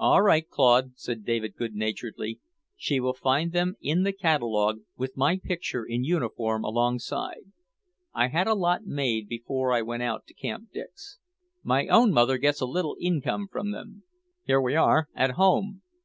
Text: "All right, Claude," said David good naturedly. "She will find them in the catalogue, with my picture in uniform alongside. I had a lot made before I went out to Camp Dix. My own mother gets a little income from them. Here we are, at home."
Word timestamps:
"All 0.00 0.20
right, 0.20 0.50
Claude," 0.50 0.94
said 0.98 1.24
David 1.24 1.54
good 1.54 1.76
naturedly. 1.76 2.40
"She 2.76 2.98
will 2.98 3.14
find 3.14 3.52
them 3.52 3.76
in 3.80 4.02
the 4.02 4.10
catalogue, 4.12 4.80
with 4.96 5.16
my 5.16 5.38
picture 5.38 5.84
in 5.84 6.02
uniform 6.02 6.64
alongside. 6.64 7.52
I 8.12 8.26
had 8.26 8.48
a 8.48 8.54
lot 8.56 8.84
made 8.84 9.28
before 9.28 9.72
I 9.72 9.80
went 9.80 10.02
out 10.02 10.26
to 10.26 10.34
Camp 10.34 10.70
Dix. 10.72 11.20
My 11.62 11.86
own 11.86 12.12
mother 12.12 12.36
gets 12.36 12.60
a 12.60 12.66
little 12.66 12.96
income 13.00 13.46
from 13.46 13.70
them. 13.70 14.02
Here 14.42 14.60
we 14.60 14.74
are, 14.74 15.06
at 15.14 15.36
home." 15.38 15.82